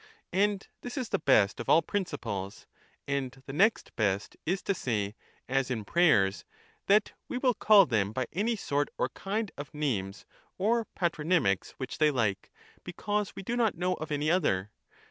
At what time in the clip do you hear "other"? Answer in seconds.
14.31-14.71